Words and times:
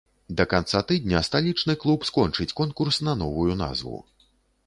Да 0.37 0.45
канца 0.53 0.79
тыдня 0.91 1.19
сталічны 1.27 1.75
клуб 1.83 2.07
скончыць 2.09 2.49
конкурс 2.61 2.99
на 3.09 3.15
новую 3.21 3.53
назву. 3.63 4.01